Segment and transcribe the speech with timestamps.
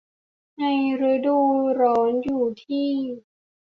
[0.57, 0.63] ใน
[1.01, 1.37] ฤดู
[1.79, 2.89] ร้อนอยู่ที่